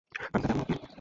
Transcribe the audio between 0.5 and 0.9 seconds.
মত নই।